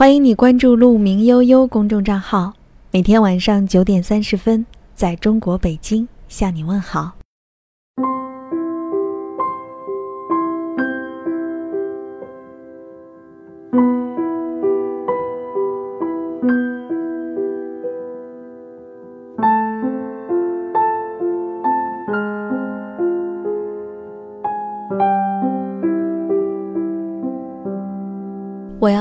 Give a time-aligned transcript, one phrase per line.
[0.00, 2.54] 欢迎你关注“鹿鸣悠悠”公众账号，
[2.90, 7.19] 每天晚上九点三十分，在中国北京向你问好。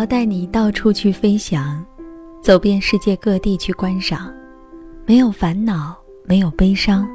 [0.10, 1.86] 带你到处去飞翔，
[2.42, 4.34] 走遍世界各地去观赏，
[5.06, 5.96] 没有烦恼，
[6.26, 7.08] 没有悲伤，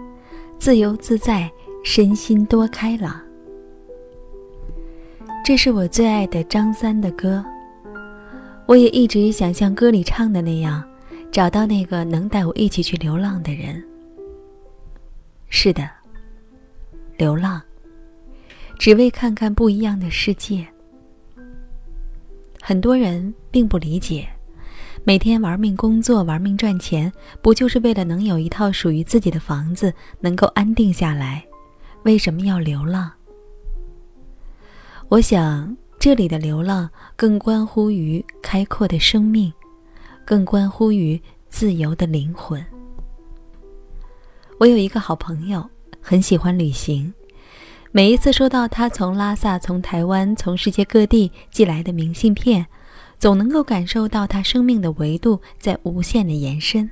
[0.60, 1.50] 自由自在，
[1.82, 3.20] 身心多开朗。
[5.44, 7.44] 这是我最爱的张三的歌，
[8.64, 10.82] 我也一直想像歌里唱的那样，
[11.32, 13.84] 找到那个能带我一起去流浪的人。
[15.48, 15.90] 是的，
[17.18, 17.60] 流浪，
[18.78, 20.64] 只为看看不一样的世界。
[22.66, 24.26] 很多人并不理解，
[25.04, 31.44] 每天玩命工作、玩命赚钱，不就是为了能有一套属于自己的房子，能够安定下来？
[32.04, 33.12] 为什么要流浪？
[35.10, 39.52] 我想，这里的流浪更关乎于开阔的生命，
[40.24, 42.64] 更关乎于自由的灵魂。
[44.58, 45.62] 我有一个好朋友，
[46.00, 47.12] 很喜欢旅行。
[47.96, 52.66] 每一次收到他从拉萨、从台湾、从世界各地寄来的明信片，
[53.20, 56.90] 总能够感受到他生命的维度在无限的延伸，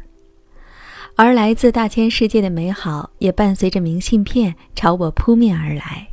[1.16, 6.06] 而来自大千世界的美好也伴随着明信片朝我扑面而来。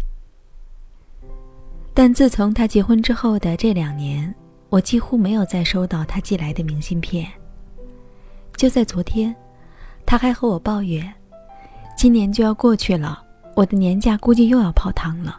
[1.93, 4.33] 但自从他结婚之后的这两年，
[4.69, 7.27] 我几乎没有再收到他寄来的明信片。
[8.55, 9.35] 就在昨天，
[10.03, 11.13] 他还和我抱怨，
[11.95, 13.25] 今年就要过去了。
[13.59, 15.38] 我的年假估计又要泡汤了，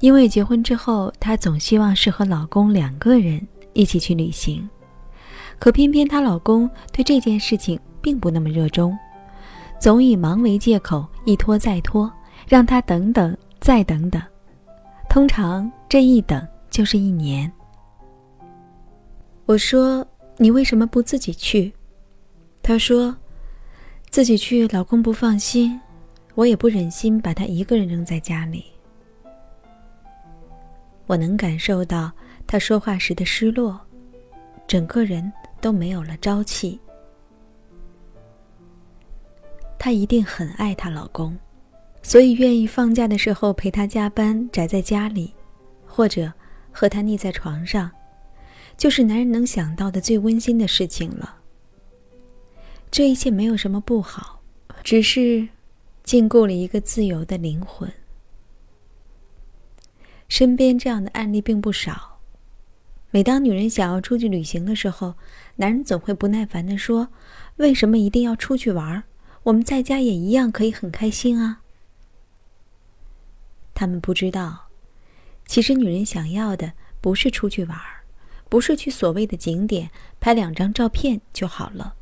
[0.00, 4.66] 因为结婚之后，她总希望是和老公两个人一起去旅行，
[5.58, 8.96] 可偏偏她老公对这件事情并不那么热衷，
[9.78, 12.10] 总以忙为借口，一拖再拖，
[12.48, 14.22] 让她等等再等等，
[15.10, 17.52] 通常这一等就是一年。
[19.44, 20.02] 我说
[20.40, 21.70] ：“你为什么不自己去？”
[22.64, 23.14] 她说
[24.08, 25.78] ：“自己去，老公不放心。”
[26.34, 28.64] 我也不忍心把他一个人扔在家里。
[31.06, 32.10] 我能感受到
[32.46, 33.78] 他说话时的失落，
[34.66, 36.80] 整个人都没有了朝气。
[39.78, 41.36] 她一定很爱她老公，
[42.02, 45.34] 所以愿意放假的时候陪他加班，宅在家里，
[45.84, 46.32] 或者
[46.70, 47.90] 和他腻在床上，
[48.76, 51.36] 就是男人能想到的最温馨的事情了。
[52.90, 54.40] 这一切没有什么不好，
[54.82, 55.46] 只是。
[56.02, 57.92] 禁锢了一个自由的灵魂。
[60.28, 62.20] 身边这样的案例并不少。
[63.10, 65.14] 每当女人想要出去旅行的时候，
[65.56, 67.08] 男人总会不耐烦地说
[67.56, 69.04] ：“为什么一定要出去玩？
[69.42, 71.60] 我们在家也一样可以很开心啊。”
[73.74, 74.68] 他们不知道，
[75.44, 77.78] 其实女人想要的不是出去玩，
[78.48, 81.96] 不是去所谓的景点拍两张照片就好了，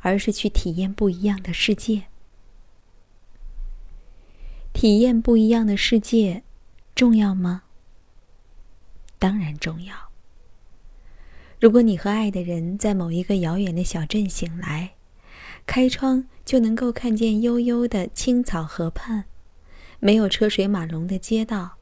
[0.00, 2.09] 而是去体验不一样的世界。
[4.80, 6.42] 体验不一样的世界，
[6.94, 7.64] 重要吗？
[9.18, 9.94] 当然重要。
[11.60, 14.92] 如果你和爱的人在某一个遥远的小镇醒来，
[15.66, 19.26] 开窗就能够看见悠悠的青草河畔，
[19.98, 21.72] 没有车水马龙的街道，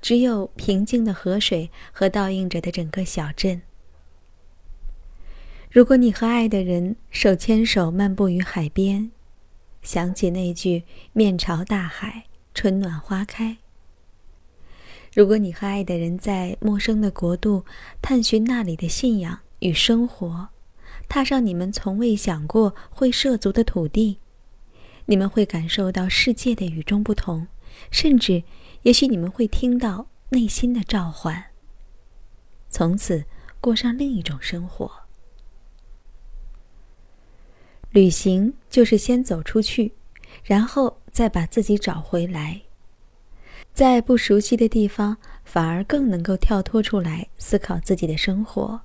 [0.00, 3.60] 只有平静的河水和倒映着的整个小镇。
[5.70, 9.10] 如果你和爱的人手牵手漫步于海边，
[9.82, 12.24] 想起那句“面朝大海”。
[12.56, 13.58] 春暖花开。
[15.12, 17.66] 如果你和爱的人在陌生的国度
[18.00, 20.48] 探寻那里的信仰与生活，
[21.06, 24.20] 踏上你们从未想过会涉足的土地，
[25.04, 27.46] 你们会感受到世界的与众不同，
[27.90, 28.42] 甚至，
[28.84, 31.50] 也许你们会听到内心的召唤。
[32.70, 33.26] 从此
[33.60, 34.90] 过上另一种生活。
[37.90, 39.92] 旅行就是先走出去，
[40.46, 40.98] 然后。
[41.16, 42.60] 再把自己找回来，
[43.72, 45.16] 在不熟悉的地方，
[45.46, 48.82] 反而更能够跳脱出来思考自己的生活，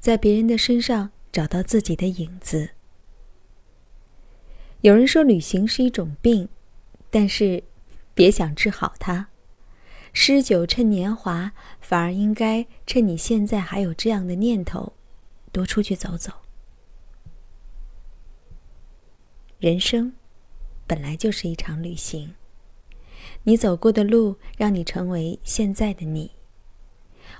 [0.00, 2.70] 在别人的身上找到自己的影子。
[4.80, 6.48] 有人说旅行是一种病，
[7.08, 7.62] 但是
[8.14, 9.28] 别想治好它。
[10.12, 14.94] 诗酒趁年华，反而应该趁你现在还有这样的念头，
[15.52, 16.32] 多出去走走。
[19.60, 20.12] 人生。
[20.90, 22.34] 本来就是一场旅行。
[23.44, 26.32] 你走过的路，让你成为现在的你。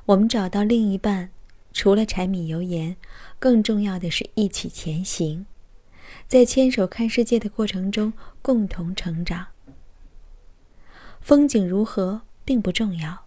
[0.06, 1.32] 我们找到另一半，
[1.72, 2.96] 除了柴米油盐，
[3.40, 5.46] 更重要的是一起前行，
[6.28, 9.48] 在牵手看世界的过程中共同成长。
[11.20, 13.24] 风景如何并不重要，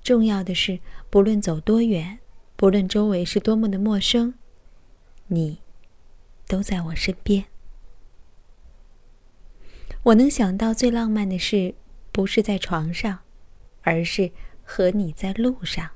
[0.00, 0.78] 重要的是
[1.10, 2.20] 不论走多远，
[2.54, 4.34] 不论周围是多么的陌生，
[5.26, 5.58] 你
[6.46, 7.46] 都在我身边。
[10.02, 11.74] 我能想到最浪漫的事，
[12.10, 13.18] 不是在床上，
[13.82, 14.32] 而是
[14.64, 15.90] 和你在路上。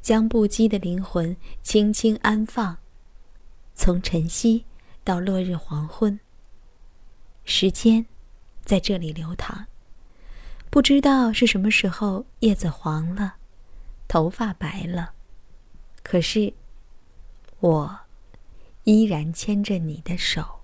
[0.00, 2.78] 将不羁的灵魂轻轻安放，
[3.74, 4.64] 从晨曦
[5.04, 6.18] 到落日黄昏。
[7.44, 8.06] 时间
[8.64, 9.66] 在这里流淌，
[10.70, 13.34] 不知道是什么时候叶子黄了，
[14.08, 15.12] 头发白了，
[16.02, 16.54] 可是
[17.60, 18.00] 我
[18.84, 20.61] 依然牵着你的手。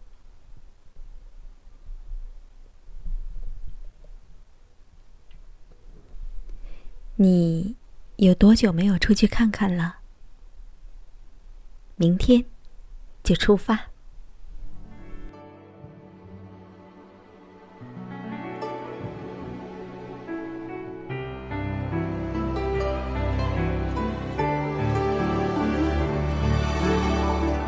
[7.20, 7.76] 你。
[8.18, 9.98] 有多久没有出去看看了？
[11.94, 12.44] 明天
[13.22, 13.78] 就出发。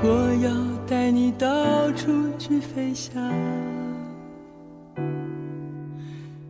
[0.02, 3.22] 我要带你到处去飞翔。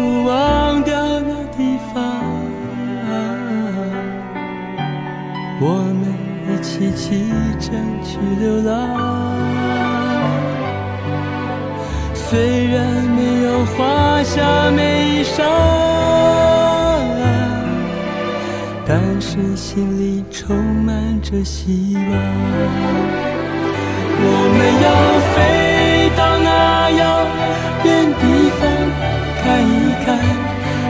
[0.00, 2.20] 忘掉那地方
[5.60, 5.66] 我
[6.00, 6.02] 们
[6.48, 7.30] 一起启
[7.60, 7.70] 程
[8.02, 8.70] 去流浪
[12.14, 15.44] 虽然没有华厦美衣裳
[18.92, 23.20] 但是心里充满着希望。
[24.22, 25.59] 我们要飞。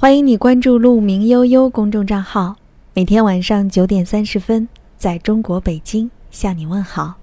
[0.00, 2.56] 欢迎你关注“鹿鸣悠悠”公众账号，
[2.94, 4.66] 每天晚上九点三十分，
[4.96, 7.19] 在中国北京向你问好。